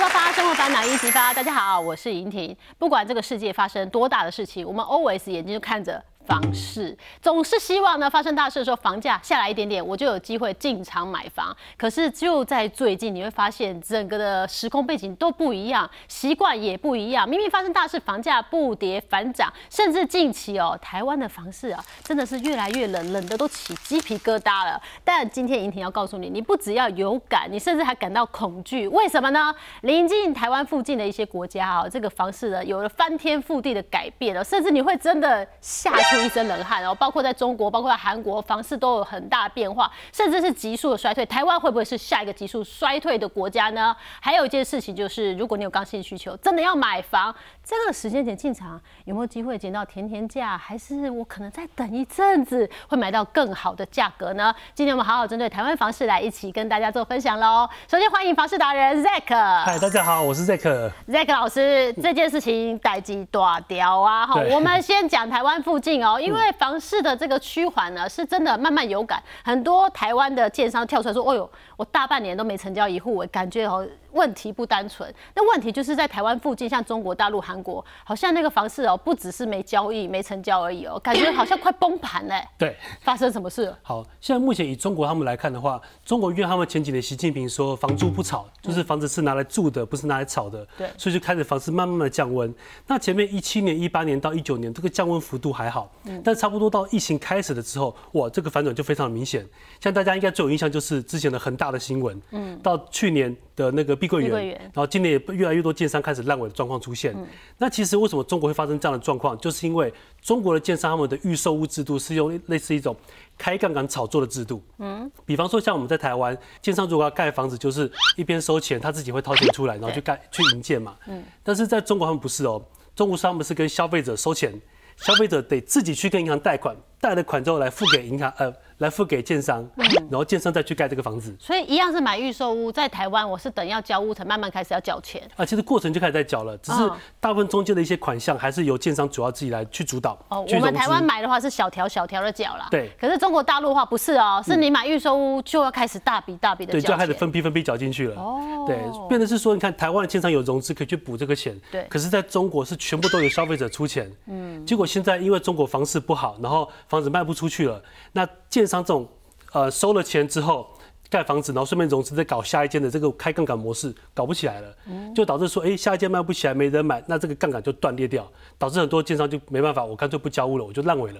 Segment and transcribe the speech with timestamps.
[0.00, 1.34] 爆发，生活烦恼一起发。
[1.34, 2.56] 大家好，我是莹婷。
[2.78, 6.02] 不管这个世界发生多大的事情，我们 always 眼睛就看着。
[6.30, 11.54] 房市总是希望呢，发生大事的时候，房价下来一点点，我就有机会进场买房。
[11.76, 17.28] 可是就在最近，你会发现整个的时空背景都不一样，习惯也不一样。
[17.28, 24.80] 明明发生大事，房价不跌反涨，甚至近期哦，台湾的房市啊，真的是越来越冷，冷的都起鸡皮疙瘩了。
[25.02, 28.86] 但今天莹婷要告诉你，你不只要有感，你甚至还感到恐惧。
[28.86, 29.52] 为什么呢？
[29.80, 36.19] 临近台湾附近的一些国家啊，这个房市呢，有了翻天覆地的改变了，甚至你会真的吓出。
[36.24, 41.24] 一身冷汗哦，包括在中国，包括韩国，房市都有很大变化，甚至是急速的衰退。
[41.26, 43.96] 台湾会不会是下一个急速衰退的国家呢？
[44.20, 47.34] 还有一件事情就是，如果你有刚性需求，真的要买房，
[47.70, 50.58] 这个时间点进场有没有机会捡到甜甜价？
[50.58, 54.52] 还是我可能再等一阵子会买到更好的价格呢？
[54.74, 57.68] 今天我们好好针对台湾房市来一起跟大家做分享喽。
[57.86, 59.62] 首先欢迎房市达人 Zack。
[59.64, 60.90] 嗨，大家好，我是 Zack。
[61.06, 64.26] Zack 老师，这件事情代际大掉啊！
[64.26, 66.18] 哈，我们先讲台湾附近哦。
[66.20, 82.46] 因为房市的这个趋缓呢，是真的慢慢有感，很多台湾的建商跳出来说：“哦呦，我大半年都没成交一户，我感觉哦。”问题不单纯，那问题就是在台湾附近，像中国大陆、韩国，好像那个房市哦，不只是没交易、没成交而已哦，感觉好像快崩盘嘞。
[82.58, 83.74] 对，发生什么事？
[83.82, 92.52] 好，现在目前以中国他们来看的话，中国因为他们前几年习近平说房住不炒，就是房子是拿来住的，不是拿来炒的，对，所以就开始房市慢慢的降温。
[92.86, 95.90] 那前面一七年、一八年到一九年，这个降温幅度还好，
[96.24, 99.46] 但差不多到疫情开始的之后，哇，这个反转就非常明显。
[99.80, 104.48] 像大家应该最有印象就是之前的恒大的新闻，嗯，到去年的那个碧桂园。
[104.58, 107.14] 然后今年也越来越多建商开始烂尾的状况出现。
[107.58, 109.36] 那其实为什么中国会发生这样的状况？
[109.38, 112.96] 就是因为中国的建商他们的预售屋制度是用类似一种
[113.36, 114.62] 开杠杆炒作的制度。
[114.78, 120.96] 嗯，比方说像我们在台湾，建商如果要盖房子，就是一边收钱，他自己会掏钱出来，然后去盖去营建嘛。
[121.06, 122.62] 嗯，但是在中国他们不是哦，
[122.96, 124.52] 中国商们是跟消费者收钱，
[124.96, 128.52] 消费者得自己去跟银行贷款，贷了款之后来付给银行呃。
[128.80, 131.36] 来付给建商，然后建商再去盖这个房子。
[131.38, 135.22] 所以一样是买预售屋，在台湾我是等要交屋才慢慢开始要缴钱。
[135.36, 140.18] 啊，其实过程就开始在缴了，只是大部分中间的一些款项还是由建商主要自己来去主导。
[140.28, 142.68] 哦，我们台湾买的话是小条小条的缴啦。
[142.70, 142.90] 对。
[142.98, 146.72] 可是中国大陆的话不是哦，是你买预售屋就要开始大笔大笔的。
[146.72, 148.16] 对，就要开始分批分批缴进去了。
[148.16, 148.64] 哦。
[148.66, 148.78] 对，
[149.10, 151.54] 变的是说，你看台湾的建商有融资可以去补这个钱。
[151.70, 151.84] 对。
[151.90, 154.10] 可是在中国是全部都由消费者出钱。
[154.26, 154.64] 嗯。
[154.64, 159.08] 结果现在因为中国房市不好，然后房子卖不出去了，那建商这种。
[159.52, 160.64] 呃，收了钱之后
[161.08, 164.72] 盖房子，然后顺便融资，再搞下一间的这个开杠杆模式，搞不起来了，
[165.12, 171.18] 就导致说，哎，下一间卖不起来，没人买，那这个杠杆就断裂掉，导致很多建商就没办法，我干脆不交屋了，我就烂尾了。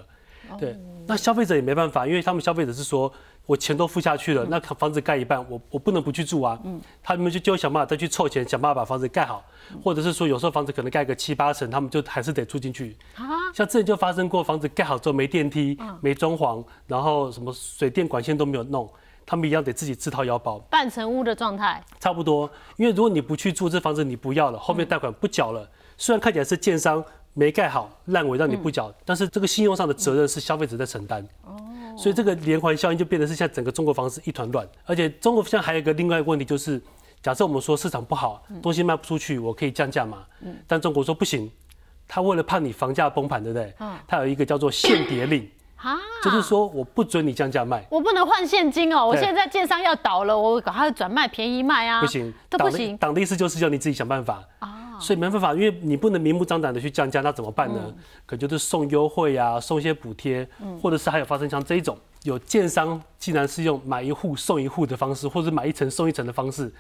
[0.61, 3.13] 对，那消费者也没办法，因为他们消费者是说
[3.47, 6.57] 我钱都付下去了，那房子盖一半，我我不能不去住啊。
[6.65, 9.45] 嗯，他们就就想办法再去凑钱，想办法把房子盖好，
[9.83, 12.97] 或者是说有时候房子可能盖个七八成，他们就还是得住进去。
[13.17, 18.89] 啊，像之前就发生过房子盖好之后没电梯、没装潢，然后什么水电管线都没有弄，
[19.27, 20.59] 他们一样得自己自掏腰包。
[20.71, 21.83] 半成屋的状态。
[21.99, 27.05] 差不多，因为如果你不去住这房子，你不要了，后面贷款不缴了，虽然看起来是建商。
[27.33, 31.57] 没盖好烂尾让你不缴，但是这个信用上的责任是消费者在承担，哦，
[32.01, 36.81] 所以这个连环效应就变得是现在整个中国房市一团乱，而且中国现在还有一个另外一个问题就是，
[37.23, 41.51] 假设我们说市场不好，东西卖不出去，我可以降价嘛，嗯，但中国说不行，
[42.09, 43.75] 他为了怕你房价崩盘，对不对？
[43.81, 45.47] 嗯，他有一个叫做限跌令，
[45.77, 54.43] 啊，就是说我不准你降价卖，我不能换现金哦，我现在建商要倒了，我赶快转卖便宜卖啊，不行，都不行，党的意思就是叫你自己想办法。
[54.61, 54.80] 啊。
[55.01, 57.93] 所以没办法，因为你不能明目张胆的去降价，那怎么办呢？
[58.27, 60.47] 可就是送优惠啊，送一些补贴，
[60.81, 66.73] 或者是还有发生像这一种，有建商竟然是用买一户送一户的方式，或者买一层送一层的方式。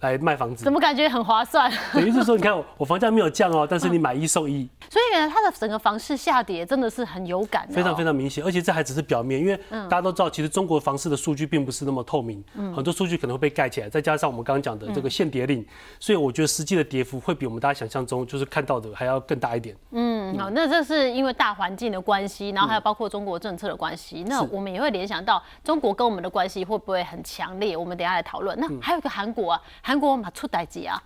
[0.00, 1.70] 来卖房子，怎么感觉很划算？
[1.92, 8.44] 等于是说，你看我房价没有降哦，但是你买一送一，所以呢，它的整个房市下跌真的是很有感，非常非常明显。
[8.44, 12.42] 而且这还只是表面，因为大家都知道，其实中国房市的数据并不是那么透明，
[12.74, 13.88] 很多数据可能会被盖起来。
[13.88, 15.66] 再加上我们刚刚讲的这个限跌令，
[15.98, 19.76] 所以我觉得实际的跌幅会比我们大家想象中就是看到的还要更大一点。
[19.90, 24.24] 嗯，好，那这是因为大环境的关系，然后还有包括中国政策的关系。
[24.28, 27.76] 那我们也会联想到中国跟我们的关系会不会很强烈？
[27.76, 28.56] 我们等下来讨论。
[28.60, 30.58] 那还有一个韩国啊，韩国嘛出代。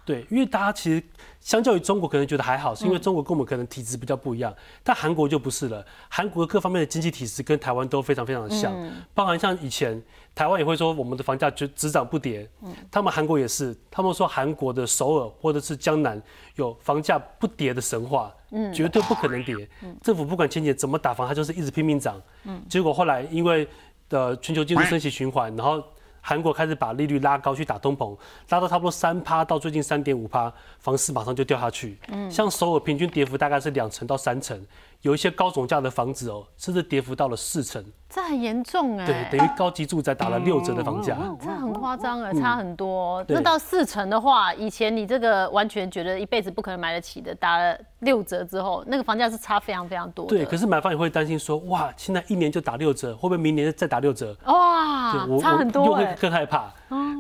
[0.05, 1.01] 对，因为大家其实
[1.43, 4.55] 相较于中国可能觉得还好，是因为中国跟我们可能体质比较不一样，
[4.85, 5.85] 但韩国就不是了。
[6.09, 8.73] 韩国各方面的经济体制跟台湾都非常非常的像，
[9.13, 10.01] 包含像以前
[10.37, 12.49] 台湾也会说我们的房价就只涨不跌，
[12.93, 16.23] 他们韩国也是，他们说韩国的首尔或者是江南
[16.55, 19.69] 有房价不跌的神话，嗯，绝对不可能跌。
[20.01, 22.23] 政府不管前几怎么打房，它就是一直拼命涨。
[22.45, 23.67] 嗯，结果后来因为
[24.11, 25.83] 呃全球经济升息循环，然后。
[26.25, 28.17] 韩国开始把利率拉高去打通膨，
[28.49, 31.99] 拉到差不多三趴到最近三点五趴，房市马上就掉下去。
[32.09, 34.59] 嗯，像首尔平均跌幅大概是两成到三成，
[35.03, 37.85] 有一些高总价的房子哦，甚至跌幅到了四成。
[38.09, 43.25] 这很严重哎，对，等于高级住宅打了六折的房价，这很夸张哎，差很多。
[43.27, 50.27] 那到四成的话，以前你这个完全觉得一辈子不可能买得起的，打了六折之后，那个房价是差非常非常多。
[50.27, 54.37] 对，可是买方也会担心说，哇，现在一年就打六折，会不会明年再打六折？
[54.45, 56.71] 哇，差很多，又会更害怕。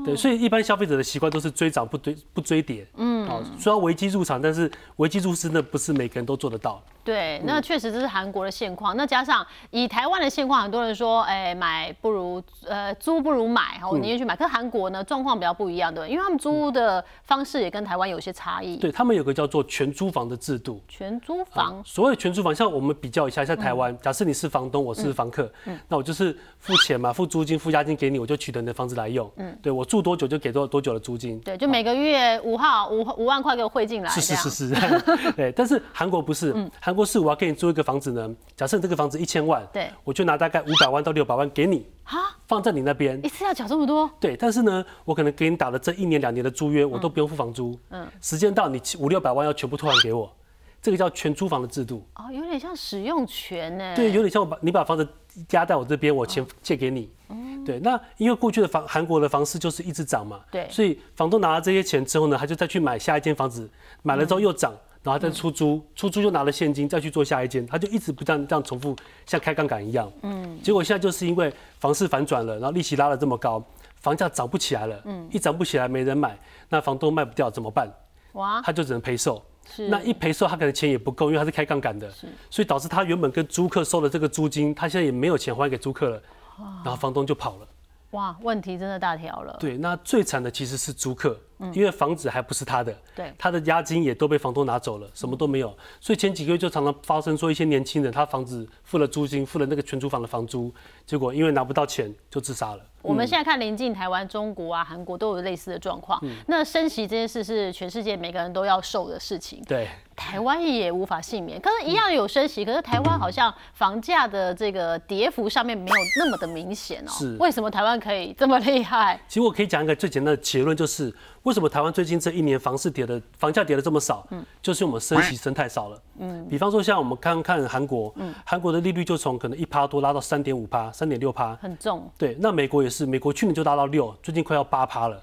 [0.04, 2.86] 对，所以一般消费者的习惯都是追涨不追不追跌。
[2.96, 6.82] 嗯，好，虽然危机入场，但是危机入市那不是每个人都做得到。
[7.04, 8.96] 对，那确实这是韩国的现况。
[8.96, 14.36] 那加上以台湾的现况，很多人说，哎，买不如呃租不如买，我宁愿去买。
[14.36, 18.76] 可是韩国呢，状况比较不一样，对，因为他们租的方式也跟台湾有些差异。
[18.76, 20.80] 对他们有个叫做全租房的制度。
[20.86, 25.50] 全租房，所谓全租房，像我们比较一下，像台湾，假设你是房东，我是房客，
[25.88, 29.28] 那我就是付钱嘛，付租金、付押金给你，我就取得你的房子来用。
[29.38, 31.40] 嗯，对我住多久就给多多久的租金。
[31.40, 34.10] 对，就每个月五号五五万块给我汇进来。
[34.10, 34.74] 是是是是。
[35.36, 44.10] 对，但是韩国不是，韩国是我要给你租一个房子呢，假设这个房子一千万，对，我就拿大概五百万到六百万给你，哈，放在你那边，一次要缴这么多？
[44.18, 50.32] 对，但是呢，我可能给你打了这一年两年的租约，我都不用付房租，嗯，时间到你五六百万要全部退还给我，
[50.80, 52.06] 这个叫全租房的制度。
[52.14, 53.94] 哦，有点像使用权呢。
[53.96, 55.06] 对，有点像我把你把房子
[55.50, 57.10] 压在我这边，我钱借给你。
[57.28, 63.68] 嗯，对，那因为过去的房韩国的房市就是一直涨嘛，对，所以房东拿了这些钱之后呢，他就再去买下一间房子，
[64.02, 64.72] 买了之后又涨。
[65.04, 68.94] 然后再出租，出租就拿了现金，再去做下一间，他就一直不这样这样重复，
[69.26, 70.08] 像开杠杆一样。
[70.22, 73.60] 嗯，结果现在就是因为房市反转了，然后利息拉了这么高，
[73.96, 75.02] 房价涨不起来了。
[75.06, 76.38] 嗯，一涨不起来，没人买，
[76.68, 77.92] 那房东卖不掉怎么办？
[78.34, 79.44] 哇，他就只能赔售。
[79.68, 82.08] 是，那一赔售，他可能钱也不够，因为他是开杠杆的。
[82.12, 86.22] 是，所以导致他原本跟租客收的这个租金，他现在也没有钱还给租客了。
[86.58, 87.68] 然后房东就跑了。
[88.10, 89.56] 哇，问题真的大条了。
[89.58, 91.38] 对，那最惨的其实是租客。
[91.72, 100.74] 因为房子还不是他的，对，他的押金也都被房东拿走了，什么都没有，所以前几个月就常常发生说一些年轻人，他房子付了租金，付了那个全租房的房租，
[101.06, 102.80] 结果因为拿不到钱就自杀了。
[103.00, 106.20] 我们现在看临近台湾、中国啊、韩国都有类似的状况。
[106.48, 109.62] 那升息这件事是全世界每个人都要受的事情。
[109.64, 111.60] 对，台湾也无法幸免。
[111.60, 117.10] 可是，一样有升息，可是台湾好像房价的这个跌幅上面没有那么的明显哦。
[117.10, 119.20] 是，为什么台湾可以这么厉害？
[119.28, 121.14] 其实我可以讲一个最简单的结论，就是。
[121.42, 124.24] 为什么台湾最近这一年房市跌的房价跌的这么少？
[124.30, 126.00] 嗯，就是我们升息升太少了。
[126.20, 132.08] 嗯，比方说像我们刚刚看韩国，嗯，韩国的利率就从可能一趴多拉到三点五趴、三点六趴，很重。
[132.16, 135.20] 对，那美国也是，美国去年就拉到六，最近快要八趴了。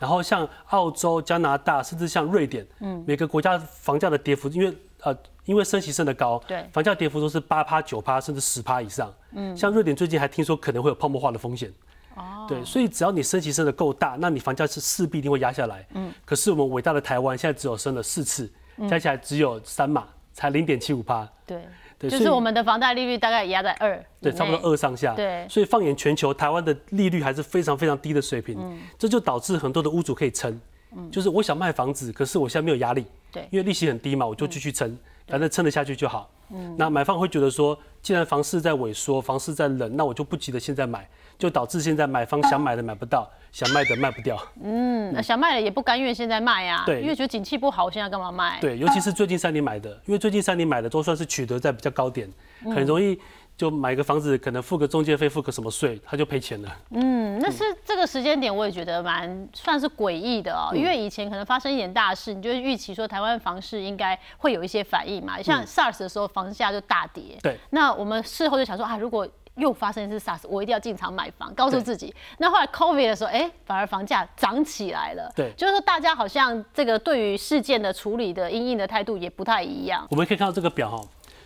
[0.00, 0.06] 哇！
[0.06, 9.12] 然后像澳洲、加拿大，甚至像瑞典，嗯，每个国家房价的跌幅，因为呃，因为升息升的高，对，房价跌幅都是八趴、九趴，甚至十趴以上。
[9.32, 11.72] 嗯，像瑞典最近还听说可能会有泡沫化的风险。
[12.16, 15.86] 哦对，所以只要你升息升的够大，那你房价是势必一定会压下来。
[15.94, 18.50] 嗯，可是我们伟大的台湾现在只有升了四次，
[18.88, 21.26] 加起来只有三码，才零点七五趴。
[21.46, 21.64] 对，
[22.08, 25.14] 就是我们的房贷利率大概压在二，对，差不多二上下。
[25.14, 28.56] 对，所以放眼全球，台湾的利率还是非常非常低的水平。
[28.58, 30.58] 嗯，这就导致很多的屋主可以撑。
[30.96, 33.04] 嗯，就是我想卖房子，可是我现在没有压力。
[33.30, 36.30] 对，因为利息很低嘛，我就继续撑，反正撑得下去就好。
[36.50, 41.08] 嗯，那买方会觉得说，既然房市在萎缩，房市在冷，那我就不急着现在买。
[41.38, 44.40] 就导致现在买方想买的买不到，想卖的卖不掉。
[44.62, 46.82] 嗯，想卖的也不甘愿现在卖呀。
[46.86, 48.58] 对，因为觉得景气不好，我现在干嘛卖？
[48.60, 52.28] 对，尤其是最近三年买的，因为最近三年买的都算是取得在比较高点，
[52.64, 53.18] 很容易
[53.56, 56.76] 就买个房子，可能付个中介费，付个什么税，他就赔钱了。
[56.90, 60.72] 嗯，那是这个时间点，我也觉得蛮算是诡异的哦。
[60.74, 67.36] 因为以前可能发生一点大事，你就预期说台湾房市应该会有一些反应嘛，像 SARS 的时候房价就大跌。
[67.42, 69.28] 对，那我们事后就想说啊，如果
[69.60, 72.14] 又发生一次 SARS，我一定要进场买房，告诉自己。
[72.38, 75.30] 那后来 COVID 的时候，哎，反而房价涨起来了。
[75.36, 80.06] 对，就是说大家好像这个对于事件的处理的应应的态度也不太一样。
[80.10, 81.00] 我们可以看到这个表哈。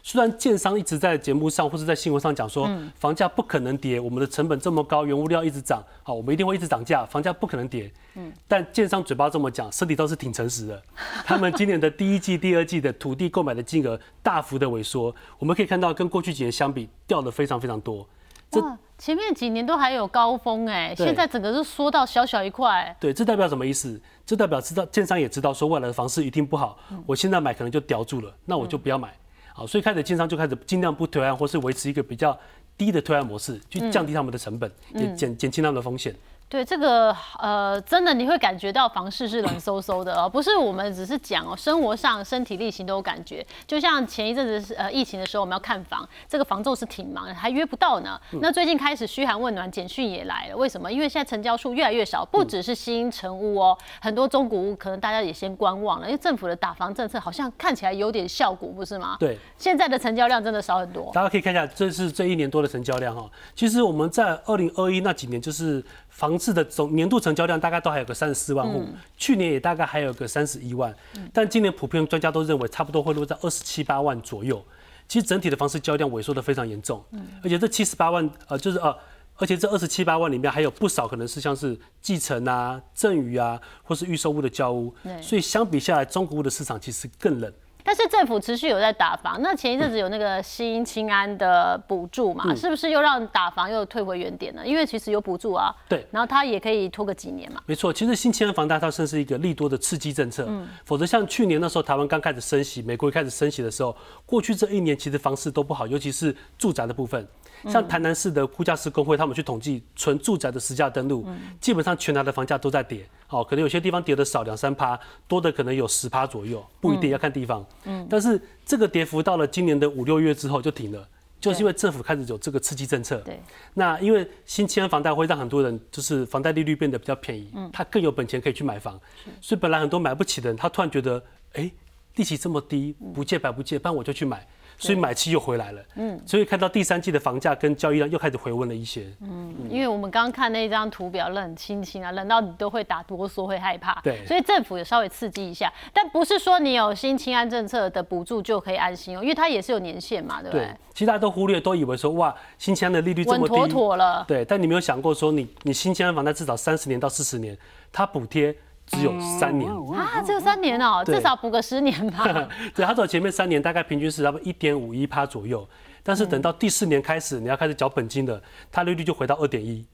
[0.07, 7.91] 虽然建商一直在节目上或者在新闻上讲说，房价不可能跌，我们的成本这么高，原物料一直涨，好，我们一定会一直涨价，房价不可能跌。
[8.17, 10.83] 嗯，但建商嘴巴这么讲，身体倒是挺诚实的。
[11.25, 18.07] 他们今年的第一季、第二季的土地购买的金额大幅的萎缩，我们可以看到跟过去几年相比，掉的非常非常多。
[18.51, 18.61] 这
[18.99, 22.95] 前面几年都还有高峰哎，现在整个是缩到小小一块。
[23.01, 23.99] 对，这代表什么意思？
[24.27, 29.15] 这代表知道建商也知道说未来的房市一定不好，我现在买可能就叼住了，那我就不要买。
[29.57, 32.37] 好，所以开始建商就开始尽量不推案，或是维持一个比较
[32.77, 36.13] 低的推案模式，去降低他们的成本，也减减轻他们的风险。
[36.55, 43.45] 对这个呃，真的你会感觉到房市是冷飕飕的哦，不是我们只是讲哦，生活上身体力行都有感觉。
[43.67, 48.21] 就像前一阵子是呃疫情的时候，我们要看房，这个房仲是挺忙的，还约不到呢。
[48.41, 50.93] 那最近开始嘘寒问暖，简讯也来了，为什么？
[50.93, 59.17] 因为现在成交数越来越少，不只是新成屋哦，很多中古屋可能大家也先观望了，因为政府的打房政策好像看起来有点效果，不是吗？
[59.19, 61.11] 对，现在的成交量真的少很多。
[61.13, 63.29] 大家可以看一下，这是这一年多的成交量哈。
[63.57, 70.95] 其实我们在二零二一那几年，就是房子的总年度成交量大概都还有个三十四万户，去年也大概还有个三十一万，
[71.33, 74.65] 但今年普遍专家都认为差不多会落在二十七八万左右。
[75.09, 77.05] 其实整体的房市交易量萎缩的非常严重，
[77.43, 78.97] 而且这七十八万呃就是呃，
[79.37, 87.53] 而且这二十七八万里面还有不少可能是像是继承啊、赠与啊，或是预售屋的交屋，所以相比下来，中国屋的市场其实更冷。
[87.85, 94.67] 但是政府持续有在打房，那前一阵子有那个新清安的补助嘛，是不是又让打房又退回原点呢？
[94.67, 97.61] 因为其实有补助啊，对，然后它也可以拖个几年嘛。
[97.67, 107.27] 没错，其实新清安房贷它算是一个利多的刺激政策，嗯，否则像去年那时候台湾刚开始升息，美国开始升息的时候，过去这一年其实房市都不好，尤其是住宅的部分。
[107.69, 111.27] 像台南市的估价师工会，他们去统计纯住宅的实价登录，
[111.61, 113.07] 基本上全台的房价都在跌。
[113.35, 117.67] 哦，可能有些地方跌的少两三趴，多的可能有十趴左右，不一定要看地方。
[117.85, 121.09] 嗯，但是这个跌幅到了今年的五六月之后就停了，
[121.41, 123.17] 就是因为政府开始有这个刺激政策。
[123.19, 123.41] 对。
[123.75, 129.01] 那因为新签房贷会让很多人就是房贷利率变得比较便宜，他更有本钱可以去买房，
[129.41, 131.23] 所以本来很多买不起的人，他突然觉得，
[131.55, 131.71] 哎，
[132.15, 134.47] 利息这么低，不借白不借，不然我就去买。
[134.79, 150.69] 所以买气又回来了，嗯，所以看到第三季的房价跟交易量又开始回温了一些，嗯，因为我们刚刚看那张图表冷清清啊，冷到你都会打哆嗦，会害怕，对，所以政府也稍微刺激一下，但不是说你有新清安政策的补助就可以安心哦，因为它也是有年限嘛，对不对？
[150.93, 157.57] 其实大家都忽略，都以为说哇，新清安的利率这么低，稳妥妥了，对，但你没有想过说你你新清安房贷至少三十年到四十年，
[157.93, 158.55] 它补贴。
[158.87, 162.49] 只有三年啊，只有三年哦，至少补个十年吧。
[162.75, 165.67] 对，他走前面三年大概平均是差不多一点五一趴左右，
[166.03, 169.87] 但是等到第四年开始你要开始缴本金的，它利率就回到二点一。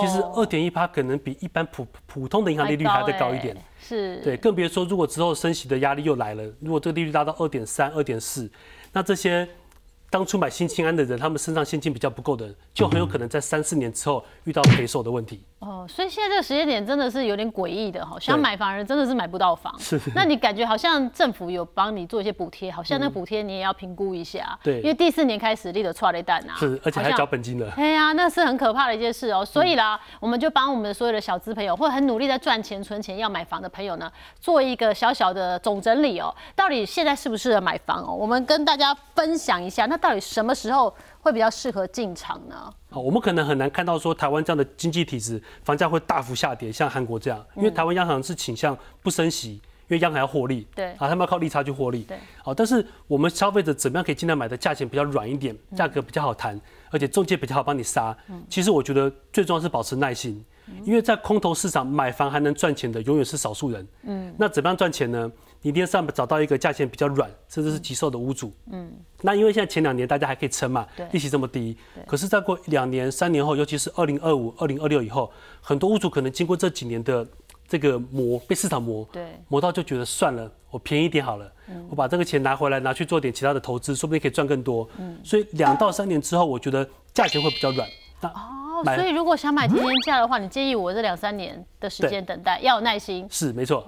[0.00, 3.56] 其实二点一趴可能比一般普普通的银行利率还再高一点。
[3.80, 4.18] 是。
[4.18, 8.50] 对，更别说如果之后升息的压力又来了，如果这个利率达到二点三、二点四，
[8.92, 9.48] 那这些。
[10.10, 15.40] 当初买新清安的人，他们身上现金比较不够的人，就很有可能在三四年之后遇到赔售的问题。
[15.60, 19.72] 哦，所以现在这个时间点真的是有点诡异的哈，想买房人真的是买不到房。
[19.78, 20.00] 是。
[20.14, 24.58] 那你感觉好像政府有帮你做一些补贴，好像那补贴你也要评估一下。
[24.64, 24.78] 对。
[24.78, 26.56] 因为第四年开始立的错雷蛋啊。
[26.58, 27.70] 是，而且还交本金的。
[27.76, 29.44] 哎呀，那是很可怕的一件事哦。
[29.44, 36.34] 所以啦，我们就帮我们所有的小资朋友，或者很努力在赚钱、存钱要买房的朋友呢，做一个小小的总整理哦。
[36.56, 38.14] 到底现在适不适合买房哦？
[38.14, 40.92] 我们跟大家分享一下，那到底什么时候？
[41.22, 42.72] 会比较适合进场呢？
[42.88, 56.58] 好，我们可能很难看到说台湾这样的经济体制，房价会大幅下跌，像韩国这样，因为台湾央行是倾向不升息，因为央行要获利，对，啊，他们要靠利差去获利，对，好，但是我们消费者怎么样可以尽量买的价钱比较软一点，价格比较好谈，
[56.90, 58.16] 而且中介比较好帮你杀。
[58.48, 60.42] 其实我觉得最重要是保持耐心，
[60.82, 63.86] 因为在空头市场买房还能赚钱的永远是少数人。
[64.04, 65.30] 嗯，那怎么样赚钱呢？
[65.62, 68.52] 你一定要上找到一个价钱比较软，甚至是急售的屋主。
[68.70, 68.90] 嗯，
[69.22, 71.76] 那因为现在前两年大家还可以撑嘛，利息这么低。
[72.06, 77.26] 可是再过两年、三年后，尤其是二零二五、二零二六以后，很多屋主可能经过这几年的
[77.68, 81.52] 这个磨，被市场磨，对，磨到就觉得算了，我便宜一点好了。
[81.68, 84.88] 嗯，我把这个钱拿回来，拿去做点其他的投资，说不定可以赚更多。
[84.98, 87.88] 嗯，所以两到三年之后，我觉得价钱会比较软。
[88.22, 93.26] 哦，所以如果想买天天价的话，你建议我这两三年的时间等待，要有耐心。
[93.30, 93.86] 是，没错。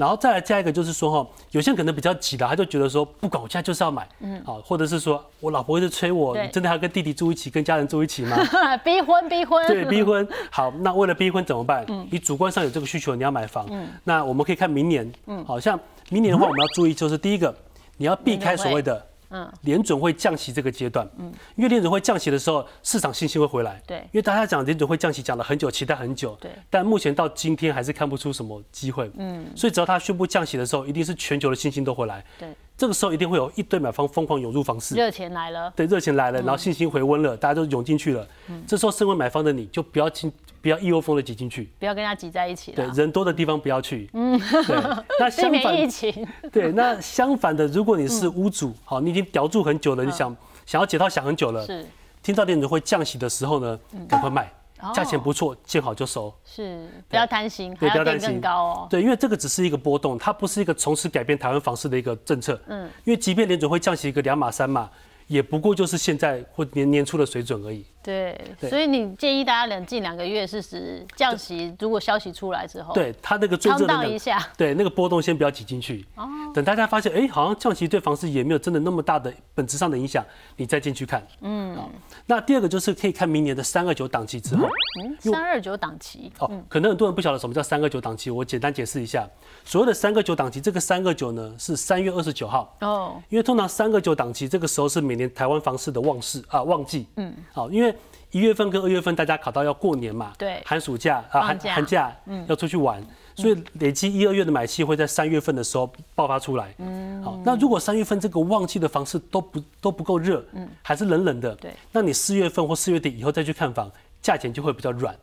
[0.00, 8.34] 然后再来加一个，就是说哈，有些人可能比较急的，他就觉得说，不管我现在就是要买，嗯，好，或者是说我老婆一直催我，你真的要跟弟弟住一起，跟家人住一起吗？
[8.82, 9.66] 逼婚，逼婚。
[9.66, 10.26] 对，逼婚。
[10.50, 11.84] 好，那为了逼婚怎么办？
[11.88, 15.78] 嗯，你主观上有这个需求，你要买房，嗯，那我们可以看明年，嗯，好像
[16.08, 17.54] 明年的话，我们要注意，就是第一个，
[17.98, 19.06] 你要避开所谓的。
[19.30, 32.48] 嗯，联准会降息这个阶段，嗯，因为联准会降息的时候，市场信心会回来，对，因为大家讲联准会降息讲了很久，期待很久，对，但目前到今天还是看不出什么机会，嗯，所以只要他宣布降息的时候，一定是全球的信心都回来，对。
[32.76, 38.26] 这个时候一定会有一堆买方疯狂涌入房市，热钱来了，对，热钱来了，然后信心回温了，大家都涌进去了。
[38.48, 42.72] 嗯，这时候身为买方的你就不要进，不要一窝蜂的挤进去，不要跟他挤在一起。
[42.72, 44.08] 对，人多的地方不要去。
[44.12, 44.76] 嗯，对。
[45.18, 46.26] 那相反， 疫情。
[46.52, 50.36] 对，那相反的，如果你是屋主，好，你已经屌住很久了，你想
[50.66, 51.86] 想要解套想很久了，是。
[52.22, 54.52] 听到店主会降息的时候呢，赶快卖。
[54.94, 58.86] 价钱不错，见好就收，是不要贪心，对，不要担心更高哦。
[58.88, 62.58] 对，因为这个只是一个波动，它不是一个从此改变台湾房市的一个政策。
[62.66, 64.88] 嗯，因为即便联准会降息一个两码三码，
[65.26, 67.84] 也不过就是现在或年年初的水准而已。
[68.02, 76.06] 对，所以你建议大家冷静两个月，是指降息，如果消息出来之后，，对它那个最长热的两荡一下， 对，那个波动先不要挤进去。
[76.16, 76.26] 哦。
[76.52, 80.24] 等大家发现，哎、好像降息对房市也没有真的那么大的本质上的影响，
[80.56, 81.22] 你再进去看。
[81.42, 81.76] 嗯。
[81.76, 81.90] 好，
[82.26, 84.66] 那第二个就是可以看明年的三二九档期之后。
[85.02, 89.28] 嗯，三二九档期，哦，可能很多人不晓得什么叫三二九档期，我简单解释一下。
[89.64, 92.76] 所谓的三个九档期，这个三个九呢是三月二十九号。
[92.80, 97.89] 哦，因为通常三个九档期这个时候是每年台湾房市的旺市啊旺季，嗯，好，因为
[98.30, 100.62] 一月份跟二月份大家考到要过年嘛，对。
[100.64, 103.02] 寒暑假啊寒寒假，嗯，要出去玩，
[103.34, 113.90] 所以累积一二月的买气会在三月份的时候爆发出来，嗯，好，那如果三月份这个旺季的房市都不都不够热，嗯，还是冷冷的，对，那你四月份或四月底以后再去看房，
[114.22, 115.16] 价钱就会比较软，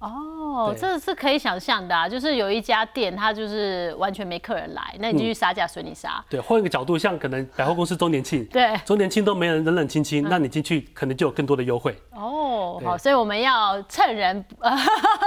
[0.00, 0.80] 哦，对。
[0.80, 14.76] 这是可以想象的啊，就是有一家店，它就是完全没客人来，那你就去杀价随你杀，对，换一个角度，像可能百货公司周年庆，对，周年庆都没人冷冷清清，那你进去可能就有更多的优惠，哦，好，所以我们要趁人， 呃，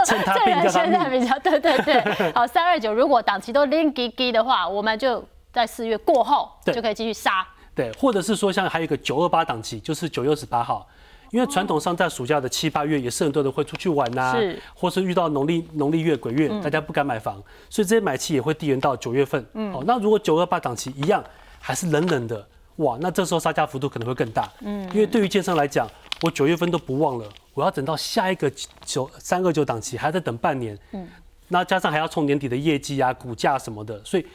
[0.05, 1.21] 趁人现在命。
[1.21, 10.87] 比较，对 对对， 好，三二九如果档期都拎滴滴的话，我们就在四月过后就可以继续杀，对，或者是说像还有一个九二八档期，就是九月二十八号，
[11.31, 19.43] 因为传统上在暑假的七八月也是很多人会出去玩呐、是或是遇到农历农历月鬼月，大家不敢买房，所以这些买气也会递延到九月份。
[19.53, 21.23] 嗯，哦，那如果九二八档期一样
[21.59, 22.45] 还是冷冷的，
[22.77, 24.51] 哇，那这时候杀价幅度可能会更大。
[24.59, 25.89] 嗯，因为对于建商来讲，
[26.21, 28.51] 我九月份都不旺了，我要等到下一个
[28.85, 30.77] 九三二九档期，还要再等半年。
[30.91, 31.07] 嗯，
[31.47, 34.25] 那加上还要冲年底的业绩啊、股价什么的，所以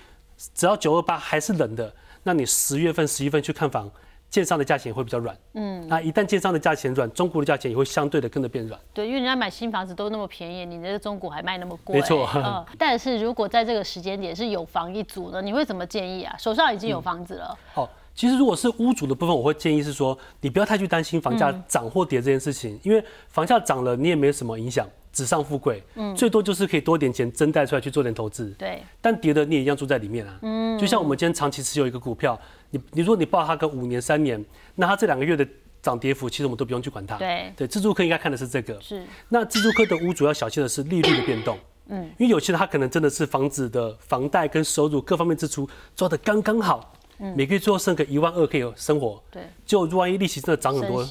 [0.55, 3.91] 只要九二八还是冷的，那你十月份、十一份去看房，
[4.37, 5.35] 建商的价钱也会比较软。
[5.55, 8.78] 嗯，那一旦建商的价钱软，中国的价钱也会相对的跟着变软。
[8.93, 16.37] 对，因为人家买新房子都那么便宜，你的中古还卖那么贵，没错嗯，但是如果在这个时间点是有房一族呢，你会怎么建议啊？
[16.38, 28.50] 手上已经有房子了，哦，其实如果是屋主的部分，我会建议是说，你不要太去担心房价涨或跌这件事情，因为房价涨了你也没有什么影响，纸上富贵，嗯，最多就是可以多点钱增贷出来去做点投资。
[28.59, 30.38] 对，但跌的你也一样住在里面啊。
[30.43, 32.38] 嗯，就像我们今天长期持有一个股票，
[32.70, 34.44] 你你如果你抱它个五年三年，
[34.75, 35.46] 那它这两个月的
[35.82, 37.16] 涨跌幅，其实我们都不用去管它。
[37.16, 38.80] 对对，自住客应该看的是这个。
[38.80, 41.58] 是，那自住客的屋主要小心的是利率的变动。
[41.88, 46.92] 嗯，因为有些人他可能真的是房子的房贷跟收入各方面支出抓的刚刚好，
[47.37, 49.23] 每个月最后剩个一万二可以生活。
[49.30, 51.06] 对，就万一利息真的涨很多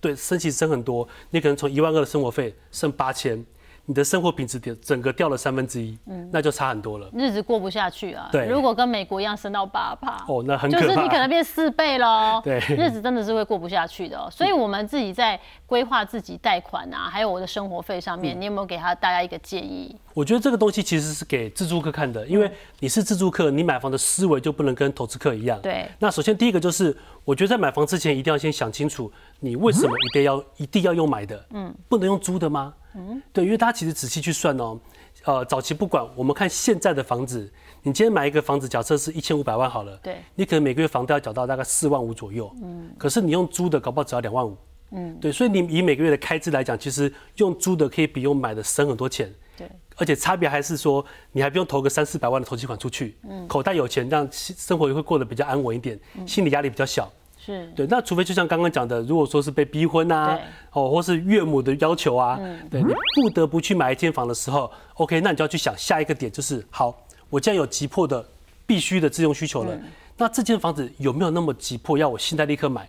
[0.00, 3.44] 对，升息升很多，你可能从一万二的生活费剩八千，
[3.86, 7.08] 你的生活品质掉整个掉了三分之一，嗯那就差很多了。
[7.12, 8.28] 日子过不下去啊。
[8.32, 10.86] 对如果跟美国一样升到八趴，哦，那很可怕。
[10.86, 14.28] 就是你可能变四倍喽， 对日子真的是会过不下去的、哦。
[14.30, 19.94] 所以我们自己在规划自己贷款啊，还有我的生活费上嗯面，你有没有给他大家一个建议？
[20.14, 25.60] 我觉得这个东西其实是给自住客看的，因为你是自住客，你买房的思维就不能跟投资客一样。
[25.60, 29.12] 对那首先第一个就是，我觉得在买房之前一定要先想清楚，
[29.44, 31.46] 你为什么一定要一定要用买的？
[31.50, 32.72] 嗯，不能用租的吗？
[32.94, 34.80] 嗯，对，因为大家其实仔细去算哦，
[35.24, 37.52] 呃，早期不管，我们看现在的房子，
[37.82, 44.56] 你今天买一个房子，假设是一千五百万好了，对，你可能每个月房贷要缴到大概四万五左右，嗯，可是你用租的，搞不好只要两万五，
[44.92, 57.12] 嗯，对，所以你以每个月的开支来讲，其实用租的可以比用买的省很多钱，对，而且差别还是说，你还不用投个三四百万的投机款出去，口袋有钱，让生活也会过得比较安稳一点，心理压力比较小。
[57.44, 62.38] 是，对，那除非就像刚刚讲的，如果说是被逼婚啊对，哦，或是岳母的要求啊，
[62.70, 66.96] 对你不得不去买一间房的时候，OK，那你就要去想下一个点，就是好，
[67.28, 68.24] 我既然有急迫的、
[68.66, 69.78] 必须的自用需求了，
[70.16, 72.88] 那这间房子有没有那么急迫，要我现在立刻买？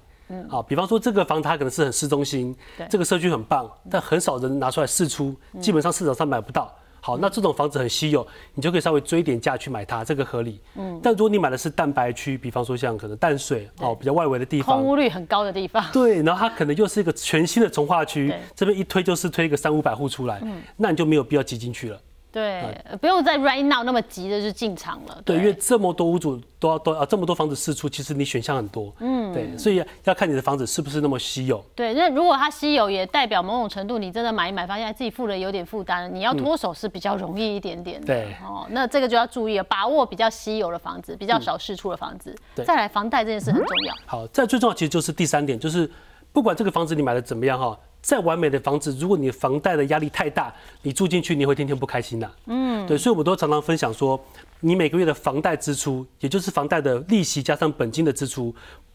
[0.49, 6.73] 啊，比方说这个房子它可能是很市中心对，这个社区很棒，但很少人拿出来试出，基本上市场上买不到。
[7.05, 10.59] 好，那这种房子很稀有，你就可以稍微追一点价去买它，这个合理。
[10.73, 20.41] 嗯，但如果你买的是蛋白区，比方说像可能淡水哦，比较外围的地方空，屋率很高的地方，对，然后它可能又是一个全新的从化区对，这边一推就是推一个三五百户出来，
[20.75, 22.01] 那你就没有必要挤进去了。
[22.35, 25.21] 对，不用在 right now 那么急的就进场了。
[25.23, 31.63] 对，因为这么多屋主都要都啊这么多房子试出，其实你选项很多，嗯，对，所以要看你的房子是不是那么稀有。
[31.73, 38.07] 对，那如果它稀有，也代表某种程度你真的买一买，发现自己付了有点负担，你要脱手是比较容易一点点的。
[38.07, 42.35] 对哦，那这个就要注意了，把握比较稀有的房子，比较少试出的房子。
[42.53, 43.95] 对再来，房贷这件事很重要。
[44.05, 45.89] 好，再最重要其实就是第三点，就是
[46.33, 54.19] 不管这个房子你买的怎么样哈，再完美的房子，如果你房贷的压力太大，你住进去你会天天不开心呐、嗯，对，所以我们都常常分享说，
[54.59, 58.53] 你每个月的房贷支出，也就是房贷的利息加上本金的支出，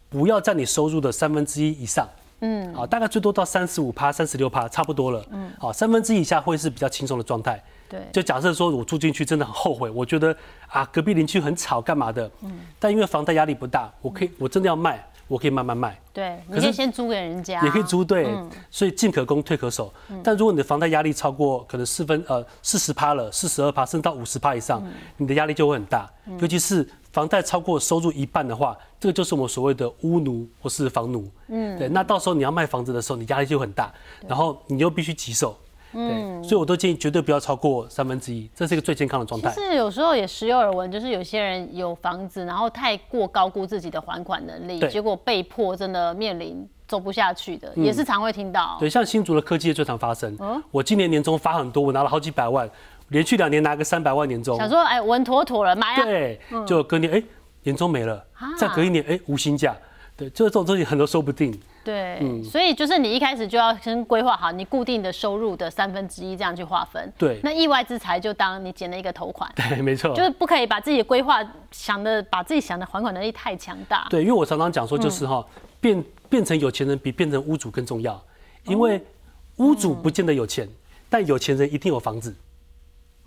[0.09, 2.09] 不要占你收入的三分之一以上。
[2.42, 5.27] 嗯，好，大概最多到三十五趴、三十六趴，差不多了。
[5.33, 7.61] 嗯，好，三分之一以下会是比较轻松的状态。
[7.88, 10.35] 对，就假设说我住进去真的很后悔，我觉得
[10.68, 18.37] 啊隔壁邻居很吵干嘛的，嗯，但因为房贷压力不大，我可以我真的要卖，我可以慢慢卖，对，你可以先租给人家，也可以租对，
[18.69, 19.95] 所以进可攻退可守。
[20.25, 24.83] 但如果你的房贷压力超过可能四分呃四十趴了，四十二趴，甚至到五十趴以上，
[25.19, 31.31] 你的压力就会很大，尤其是房贷超过收入一半的话，这个就是我们所谓的屋奴或是房奴。
[31.47, 33.95] 嗯，对，那到时候你要卖房子的时候，你压力就很大，
[34.27, 35.57] 然后你又必须急售。
[35.92, 39.50] 对，所以我都建议绝对不要超过三分之一，这是一个最健康的状态。
[39.50, 48.76] 其实有时候也时有耳闻，就是有些人有房子，然后太过高估自己的还款能力，对结果被迫真的面临走不下去的，也是常会听到。
[48.79, 50.37] 对，像新竹的科技业最常发生。
[50.70, 52.68] 我今年年终发很多，我拿了好几百万，
[53.09, 54.57] 连续两年拿个三百万年终。
[54.57, 56.05] 想说，哎，稳妥妥了，买啊！
[56.05, 57.22] 对，就隔年哎
[57.62, 58.24] 年终没了，
[58.59, 59.76] 再隔一年哎无薪假。
[60.16, 61.59] 对，就是这种东西很多说不定。
[61.83, 67.12] 对，嗯所以就是你一开始就要先规划好你固定的收入的三分之一，这样去划分。
[67.16, 70.14] 对那意外之财就当你捡了一个头款，对，没错。
[70.14, 74.07] 就是不可以把自己的规划想的，把自己想的还款能力太强大。
[74.11, 75.47] 对，因为我常常讲说，就是嗯哈、
[75.81, 78.23] 变变成有钱人比变成屋主更重要，
[78.64, 79.03] 因为
[79.57, 80.69] 屋主不见得有钱，
[81.09, 82.35] 但有钱人一定有房子。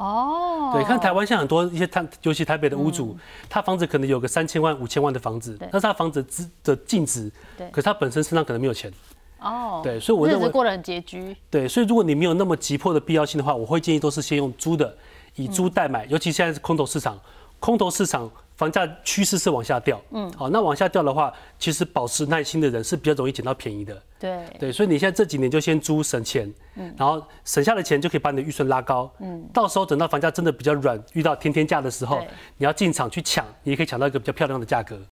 [0.04, 3.18] 哦，对，看台湾像很多一些台，尤其台北的屋主，
[3.50, 7.70] 他房子可能有个三千万、五千万的房子，但是他房子值的净值，对。
[7.70, 8.92] 可是他本身身上可能没有钱。
[9.40, 11.36] 哦，对所以我认为日子过得很拮据。
[11.50, 14.94] 对，所以如果你没有那么急迫的必要性的话，我会建议都是先用租的，
[15.36, 17.18] 以租代买，尤其现在是空头市场，
[17.62, 26.94] 空头市场房价趋势是往下掉，嗯，好，那往下掉的话，其实保持耐心的人是比较容易捡到便宜的，对，对，所以你现在这几年就先租省钱，嗯。
[26.98, 32.22] 然后省下的钱就可以把你的预算拉高，嗯，到时候等到房价真的比较软，遇到天天价的时候，
[32.58, 35.00] 你要进场去抢，你也可以抢到一个比较漂亮的价格。